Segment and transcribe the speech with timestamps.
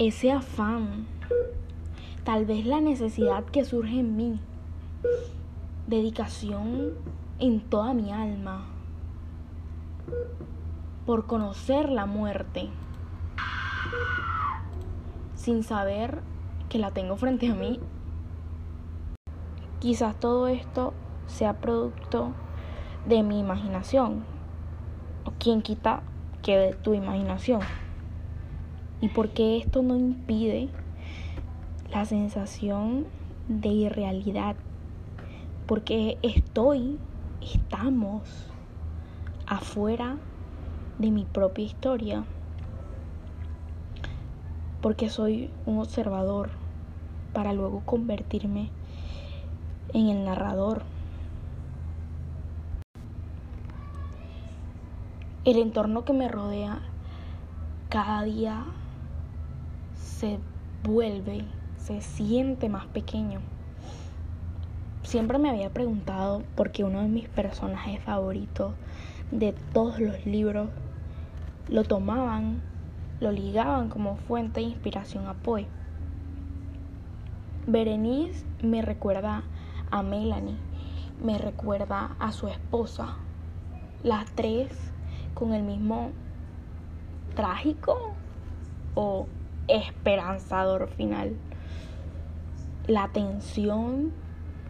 [0.00, 1.06] ese afán,
[2.24, 4.40] tal vez la necesidad que surge en mí,
[5.88, 6.94] dedicación
[7.38, 8.64] en toda mi alma
[11.04, 12.70] por conocer la muerte
[15.34, 16.22] sin saber
[16.70, 17.78] que la tengo frente a mí.
[19.80, 20.94] Quizás todo esto
[21.26, 22.32] sea producto
[23.04, 24.24] de mi imaginación.
[25.26, 26.02] O quien quita
[26.42, 27.60] que de tu imaginación.
[29.02, 30.68] ¿Y por qué esto no impide
[31.90, 33.06] la sensación
[33.48, 34.56] de irrealidad?
[35.66, 36.98] Porque estoy,
[37.40, 38.50] estamos
[39.46, 40.18] afuera
[40.98, 42.24] de mi propia historia.
[44.82, 46.50] Porque soy un observador
[47.32, 48.68] para luego convertirme
[49.94, 50.82] en el narrador.
[55.46, 56.82] El entorno que me rodea
[57.88, 58.66] cada día
[60.20, 60.38] se
[60.84, 61.46] vuelve,
[61.78, 63.40] se siente más pequeño.
[65.02, 68.74] Siempre me había preguntado por qué uno de mis personajes favoritos
[69.30, 70.68] de todos los libros
[71.70, 72.60] lo tomaban,
[73.20, 75.66] lo ligaban como fuente de inspiración a Poe.
[77.66, 79.42] Berenice me recuerda
[79.90, 80.58] a Melanie,
[81.24, 83.16] me recuerda a su esposa.
[84.02, 84.70] Las tres
[85.32, 86.10] con el mismo
[87.34, 88.12] trágico
[88.94, 89.26] o
[89.70, 91.36] esperanzador final.
[92.86, 94.12] La tensión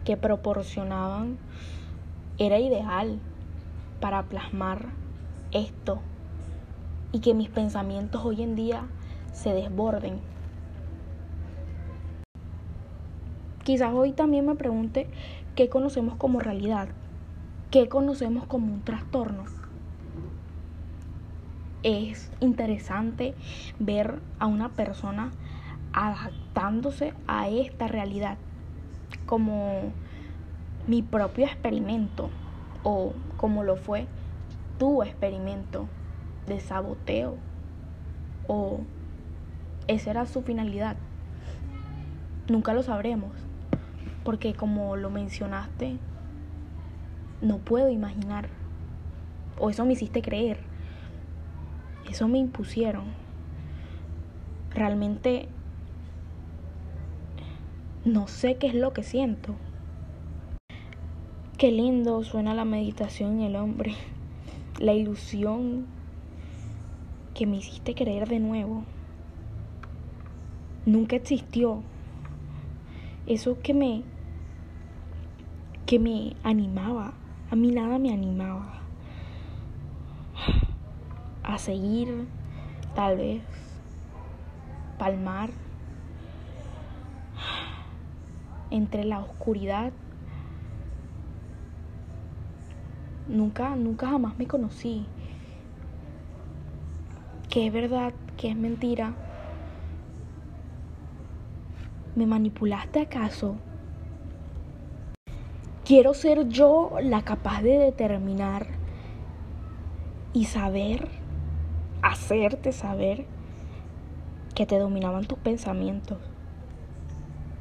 [0.05, 1.37] que proporcionaban
[2.37, 3.19] era ideal
[3.99, 4.89] para plasmar
[5.51, 6.01] esto
[7.11, 8.87] y que mis pensamientos hoy en día
[9.33, 10.19] se desborden.
[13.63, 15.07] Quizás hoy también me pregunte
[15.55, 16.89] qué conocemos como realidad,
[17.69, 19.60] qué conocemos como un trastorno
[21.83, 23.35] es interesante
[23.79, 25.31] ver a una persona
[25.93, 28.37] adaptándose a esta realidad
[29.25, 29.91] como
[30.87, 32.29] mi propio experimento
[32.83, 34.07] o como lo fue
[34.77, 35.87] tu experimento
[36.47, 37.37] de saboteo
[38.47, 38.81] o
[39.87, 40.97] esa era su finalidad.
[42.47, 43.31] Nunca lo sabremos
[44.23, 45.97] porque como lo mencionaste,
[47.41, 48.49] no puedo imaginar
[49.59, 50.70] o eso me hiciste creer
[52.11, 53.05] eso me impusieron.
[54.71, 55.47] Realmente
[58.03, 59.55] no sé qué es lo que siento.
[61.57, 63.93] Qué lindo suena la meditación en el hombre.
[64.79, 65.85] La ilusión
[67.33, 68.83] que me hiciste creer de nuevo.
[70.85, 71.81] Nunca existió.
[73.25, 74.03] Eso que me
[75.85, 77.13] que me animaba.
[77.51, 78.80] A mí nada me animaba
[81.43, 82.27] a seguir,
[82.95, 83.41] tal vez,
[84.97, 85.49] palmar
[88.69, 89.91] entre la oscuridad.
[93.27, 95.05] Nunca, nunca jamás me conocí.
[97.49, 98.13] ¿Qué es verdad?
[98.37, 99.13] ¿Qué es mentira?
[102.15, 103.55] ¿Me manipulaste acaso?
[105.85, 108.67] Quiero ser yo la capaz de determinar
[110.33, 111.20] y saber
[112.01, 113.25] hacerte saber
[114.55, 116.19] que te dominaban tus pensamientos.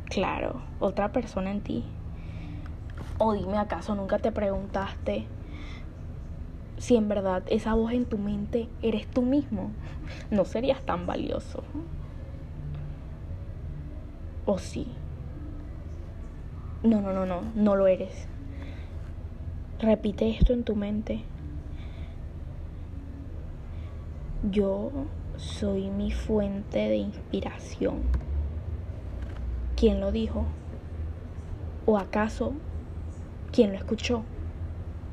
[0.06, 1.84] Claro, otra persona en ti.
[3.18, 5.26] O dime, ¿acaso nunca te preguntaste
[6.78, 9.72] si en verdad esa voz en tu mente eres tú mismo?
[10.30, 11.62] No serías tan valioso.
[14.46, 14.88] ¿O sí?
[16.82, 18.26] No, no, no, no, no lo eres.
[19.78, 21.24] Repite esto en tu mente.
[24.42, 24.90] Yo
[25.36, 28.00] soy mi fuente de inspiración.
[29.76, 30.46] ¿Quién lo dijo?
[31.84, 32.54] ¿O acaso
[33.52, 34.22] quién lo escuchó?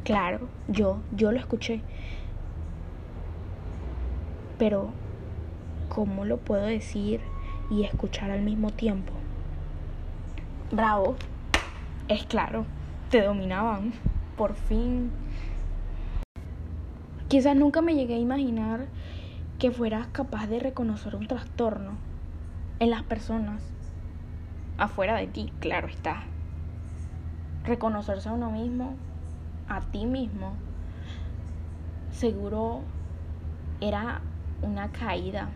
[0.05, 1.81] Claro, yo, yo lo escuché.
[4.57, 4.91] Pero,
[5.89, 7.19] ¿cómo lo puedo decir
[7.69, 9.11] y escuchar al mismo tiempo?
[10.71, 11.17] Bravo,
[12.07, 12.65] es claro,
[13.11, 13.91] te dominaban.
[14.37, 15.11] Por fin.
[17.27, 18.87] Quizás nunca me llegué a imaginar
[19.59, 21.97] que fueras capaz de reconocer un trastorno
[22.79, 23.63] en las personas
[24.77, 26.23] afuera de ti, claro está.
[27.63, 28.95] Reconocerse a uno mismo,
[29.67, 30.53] a ti mismo,
[32.11, 32.83] seguro
[33.81, 34.21] era
[34.61, 35.49] una caída,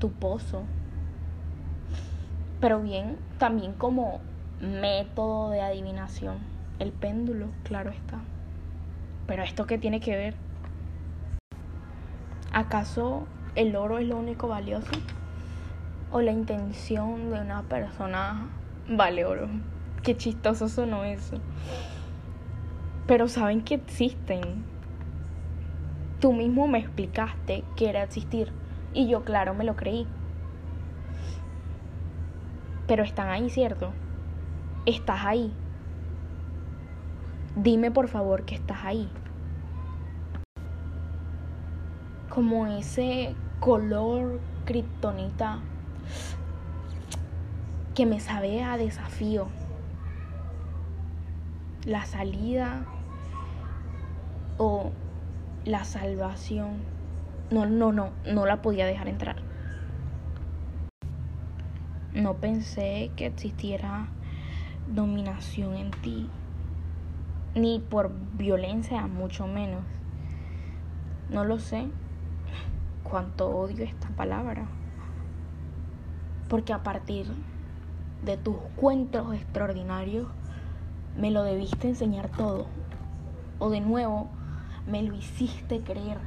[0.00, 0.64] tu pozo.
[2.60, 4.20] Pero bien, también como
[4.60, 6.38] método de adivinación,
[6.80, 8.18] el péndulo, claro está.
[9.26, 10.34] Pero esto qué tiene que ver?
[12.54, 14.92] ¿Acaso el oro es lo único valioso
[16.12, 18.46] o la intención de una persona
[18.88, 19.48] vale oro.
[20.04, 21.38] Qué chistoso sonó eso.
[23.08, 24.64] Pero saben que existen.
[26.20, 28.52] Tú mismo me explicaste que era existir
[28.92, 30.06] y yo claro me lo creí.
[32.86, 33.90] Pero están ahí, ¿cierto?
[34.86, 35.52] Estás ahí.
[37.56, 39.10] Dime por favor que estás ahí.
[42.34, 45.60] Como ese color kriptonita
[47.94, 49.46] que me sabe a desafío.
[51.86, 52.86] La salida
[54.58, 54.90] o
[55.64, 56.78] la salvación.
[57.52, 59.36] No, no, no, no la podía dejar entrar.
[62.14, 64.08] No pensé que existiera
[64.92, 66.28] dominación en ti,
[67.54, 69.82] ni por violencia, mucho menos.
[71.30, 71.86] No lo sé
[73.02, 74.66] cuánto odio esta palabra,
[76.48, 77.26] porque a partir
[78.24, 80.26] de tus cuentos extraordinarios
[81.16, 82.66] me lo debiste enseñar todo,
[83.58, 84.28] o de nuevo
[84.86, 86.18] me lo hiciste creer,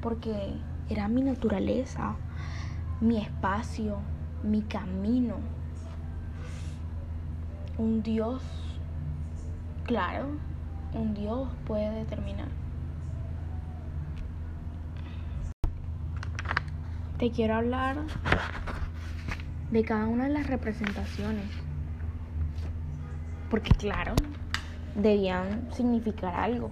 [0.00, 0.54] porque
[0.88, 2.16] era mi naturaleza,
[3.00, 3.98] mi espacio,
[4.42, 5.36] mi camino.
[7.78, 8.42] Un Dios,
[9.84, 10.28] claro,
[10.94, 12.48] un Dios puede determinar.
[17.18, 17.96] Te quiero hablar
[19.70, 21.50] de cada una de las representaciones.
[23.48, 24.14] Porque claro,
[24.94, 26.70] debían significar algo.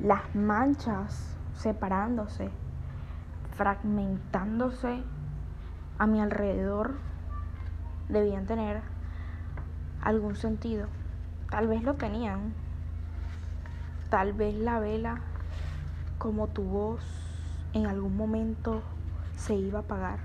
[0.00, 2.50] Las manchas separándose,
[3.56, 5.04] fragmentándose
[5.98, 6.96] a mi alrededor,
[8.08, 8.82] debían tener
[10.02, 10.88] algún sentido.
[11.48, 12.54] Tal vez lo tenían.
[14.10, 15.20] Tal vez la vela,
[16.18, 17.21] como tu voz,
[17.72, 18.82] en algún momento
[19.36, 20.18] se iba a apagar.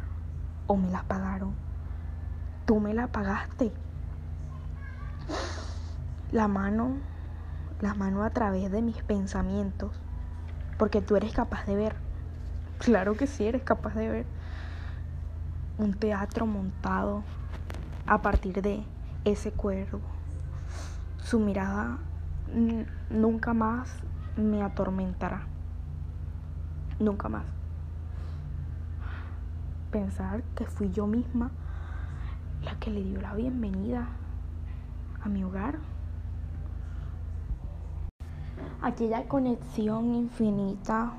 [0.68, 1.54] O me la apagaron.
[2.66, 3.72] Tú me la apagaste.
[6.32, 6.98] La mano,
[7.80, 9.92] la mano a través de mis pensamientos.
[10.78, 11.96] Porque tú eres capaz de ver.
[12.80, 14.26] Claro que sí eres capaz de ver.
[15.78, 17.24] Un teatro montado
[18.06, 18.84] a partir de
[19.26, 20.02] ese cuervo.
[21.24, 21.98] Su mirada
[23.10, 23.90] nunca más
[24.36, 25.48] me atormentará.
[27.00, 27.46] Nunca más.
[29.92, 31.52] Pensar que fui yo misma
[32.64, 34.08] la que le dio la bienvenida
[35.22, 35.78] a mi hogar.
[38.82, 41.12] Aquella conexión infinita,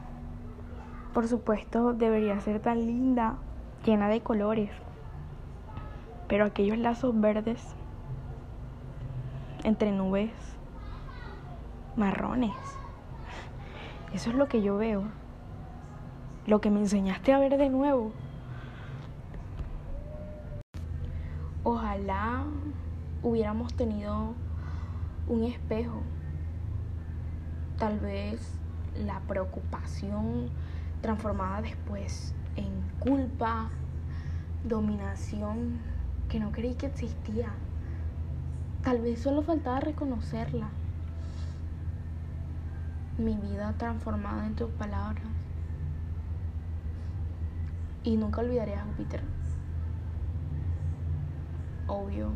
[1.14, 3.36] por supuesto, debería ser tan linda,
[3.84, 4.70] llena de colores.
[6.26, 7.64] Pero aquellos lazos verdes
[9.62, 10.32] entre nubes
[11.96, 12.54] marrones,
[14.12, 15.04] eso es lo que yo veo.
[16.48, 18.10] Lo que me enseñaste a ver de nuevo.
[21.62, 22.42] Ojalá
[23.22, 24.32] hubiéramos tenido
[25.28, 26.00] un espejo.
[27.76, 28.40] Tal vez
[28.96, 30.48] la preocupación
[31.02, 33.68] transformada después en culpa,
[34.64, 35.78] dominación
[36.30, 37.50] que no creí que existía.
[38.82, 40.70] Tal vez solo faltaba reconocerla.
[43.18, 45.37] Mi vida transformada en tus palabras.
[48.04, 49.22] Y nunca olvidaré a Júpiter.
[51.88, 52.30] Obvio,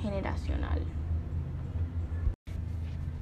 [0.00, 0.80] generacional.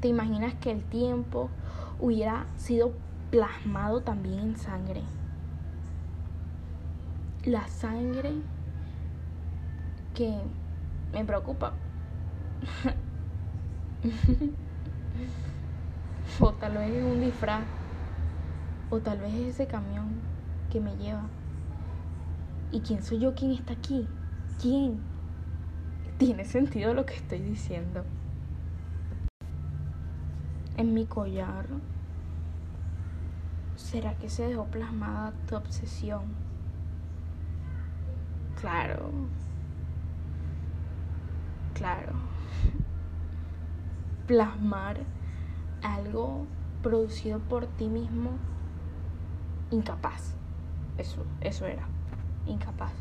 [0.01, 1.51] ¿Te imaginas que el tiempo
[1.99, 2.93] hubiera sido
[3.31, 5.03] plasmado también en sangre?
[7.45, 8.33] La sangre
[10.15, 10.39] que
[11.13, 11.75] me preocupa.
[16.41, 17.65] o tal vez es un disfraz.
[18.91, 20.36] O tal vez es ese camión
[20.69, 21.31] que me lleva.
[22.71, 23.35] ¿Y quién soy yo?
[23.35, 24.09] ¿Quién está aquí?
[24.59, 25.13] ¿Quién?
[26.19, 28.05] ¿Tiene sentido lo que estoy diciendo?
[30.77, 31.67] En mi collar.
[33.77, 36.43] ¿Será que se dejó plasmada tu obsesión?
[38.55, 39.31] Claro,
[41.73, 42.13] claro,
[44.27, 45.07] plasmar
[45.81, 48.47] algo producido por ti mismo,
[49.71, 50.37] incapaz.
[50.99, 51.87] Eso, eso era,
[52.47, 52.93] incapaz.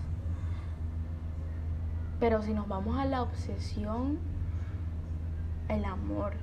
[2.20, 4.20] Pero si nos vamos a la obsesión,
[5.70, 6.34] el amor,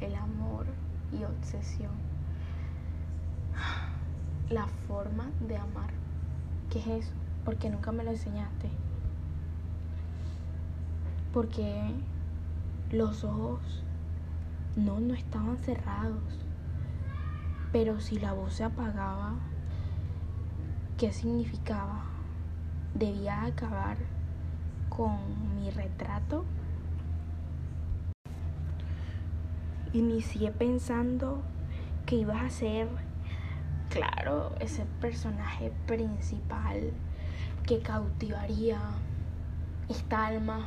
[0.00, 0.66] el amor
[1.12, 1.92] y obsesión,
[4.50, 5.90] la forma de amar,
[6.70, 7.12] ¿qué es eso?
[7.44, 8.70] Porque nunca me lo enseñaste
[11.34, 11.92] porque
[12.92, 13.82] los ojos
[14.76, 16.22] no, no estaban cerrados.
[17.72, 19.34] Pero si la voz se apagaba,
[20.96, 22.04] ¿qué significaba?
[22.94, 23.96] ¿Debía acabar
[24.88, 26.44] con mi retrato?
[29.92, 31.42] Inicié pensando
[32.06, 32.88] que ibas a ser,
[33.90, 36.92] claro, ese personaje principal
[37.66, 38.78] que cautivaría
[39.88, 40.66] esta alma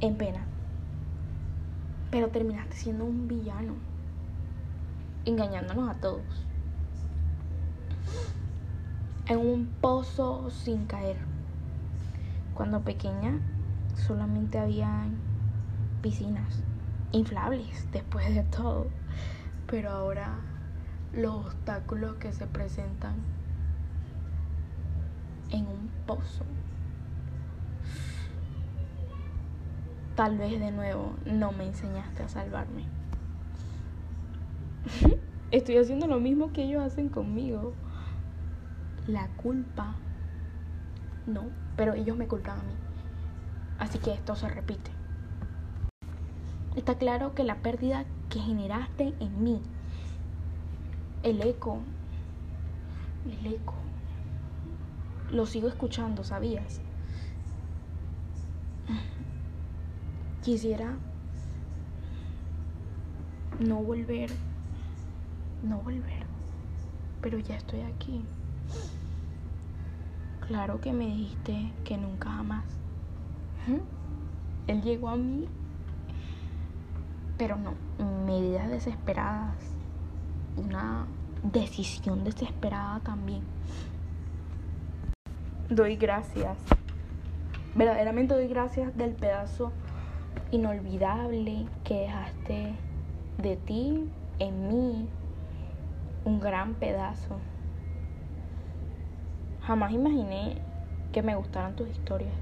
[0.00, 0.44] en pena.
[2.10, 3.74] Pero terminaste siendo un villano,
[5.24, 6.44] engañándonos a todos.
[9.26, 11.16] En un pozo sin caer.
[12.54, 13.40] Cuando pequeña
[13.96, 15.06] solamente había
[16.02, 16.62] piscinas
[17.12, 18.88] inflables después de todo.
[19.66, 20.40] Pero ahora
[21.14, 23.14] los obstáculos que se presentan
[25.50, 26.44] en un pozo.
[30.16, 32.84] Tal vez de nuevo no me enseñaste a salvarme.
[35.50, 37.72] Estoy haciendo lo mismo que ellos hacen conmigo.
[39.06, 39.96] La culpa.
[41.26, 42.76] No, pero ellos me culpan a mí.
[43.78, 44.90] Así que esto se repite.
[46.74, 49.62] Está claro que la pérdida que generaste en mí,
[51.22, 51.84] el eco,
[53.26, 53.74] el eco,
[55.30, 56.80] lo sigo escuchando, ¿sabías?
[60.42, 60.98] Quisiera
[63.60, 64.30] no volver,
[65.62, 66.26] no volver,
[67.20, 68.26] pero ya estoy aquí.
[70.46, 72.64] Claro que me dijiste que nunca jamás.
[74.66, 75.48] Él llegó a mí
[77.36, 79.56] pero no, medidas desesperadas,
[80.56, 81.06] una
[81.42, 83.42] decisión desesperada también.
[85.68, 86.58] Doy gracias,
[87.74, 89.72] verdaderamente doy gracias del pedazo
[90.52, 92.76] inolvidable que dejaste
[93.38, 94.08] de ti
[94.38, 95.08] en mí,
[96.24, 97.40] un gran pedazo.
[99.66, 100.60] Jamás imaginé
[101.10, 102.34] que me gustaran tus historias.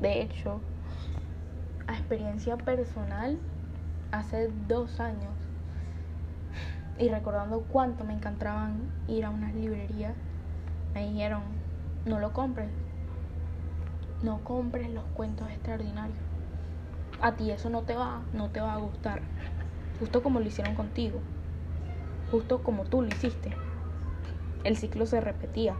[0.00, 0.60] De hecho,
[1.86, 3.38] a experiencia personal,
[4.10, 5.34] hace dos años
[6.98, 10.14] y recordando cuánto me encantaban ir a unas librerías,
[10.92, 11.42] me dijeron,
[12.04, 12.70] no lo compres,
[14.22, 16.18] no compres los cuentos extraordinarios.
[17.22, 19.20] A ti eso no te va, no te va a gustar.
[20.00, 21.20] Justo como lo hicieron contigo.
[22.32, 23.54] Justo como tú lo hiciste.
[24.64, 25.76] El ciclo se repetía.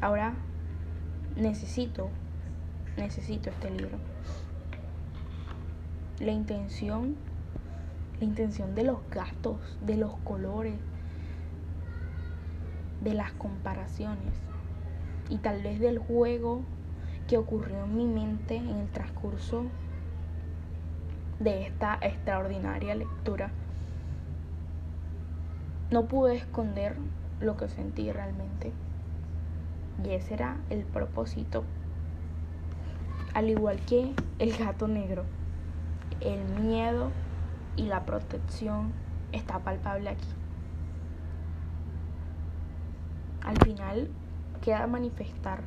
[0.00, 0.34] Ahora
[1.36, 2.08] necesito,
[2.96, 3.98] necesito este libro
[6.20, 7.14] la intención,
[8.18, 10.74] la intención de los gastos, de los colores,
[13.02, 14.32] de las comparaciones
[15.28, 16.62] y tal vez del juego
[17.28, 19.66] que ocurrió en mi mente en el transcurso
[21.38, 23.50] de esta extraordinaria lectura.
[25.90, 26.96] No pude esconder
[27.40, 28.72] lo que sentí realmente.
[30.04, 31.64] Y ese era el propósito.
[33.34, 35.24] Al igual que el gato negro
[36.20, 37.10] el miedo
[37.76, 38.92] y la protección
[39.32, 40.28] está palpable aquí.
[43.42, 44.10] Al final
[44.62, 45.60] queda manifestar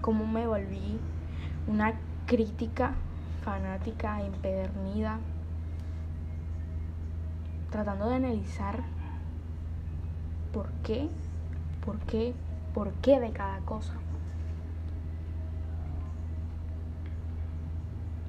[0.00, 0.98] cómo me volví
[1.66, 1.94] una
[2.26, 2.94] crítica
[3.42, 5.18] fanática empedernida,
[7.70, 8.82] tratando de analizar
[10.52, 11.08] por qué,
[11.84, 12.34] por qué,
[12.74, 13.94] por qué de cada cosa.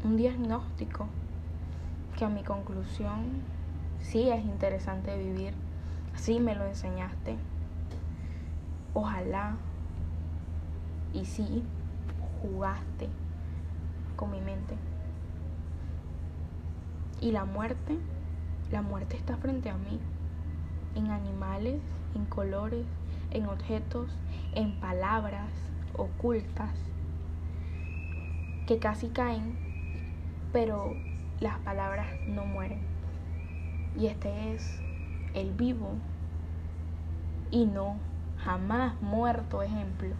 [0.03, 1.05] un diagnóstico
[2.17, 3.43] que a mi conclusión
[4.01, 5.53] sí es interesante vivir,
[6.15, 7.37] sí me lo enseñaste,
[8.93, 9.57] ojalá
[11.13, 11.63] y sí
[12.41, 13.09] jugaste
[14.15, 14.75] con mi mente.
[17.21, 17.97] Y la muerte,
[18.71, 19.99] la muerte está frente a mí,
[20.95, 21.79] en animales,
[22.15, 22.85] en colores,
[23.31, 24.11] en objetos,
[24.53, 25.51] en palabras
[25.93, 26.71] ocultas
[28.67, 29.57] que casi caen
[30.51, 30.95] pero
[31.39, 32.79] las palabras no mueren.
[33.97, 34.81] Y este es
[35.33, 35.95] el vivo
[37.49, 37.97] y no
[38.37, 40.15] jamás muerto ejemplo